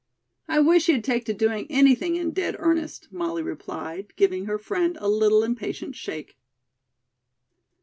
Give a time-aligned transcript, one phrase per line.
[0.47, 4.97] "I wish you'd take to doing anything in dead earnest," Molly replied, giving her friend
[4.99, 6.39] a little impatient shake.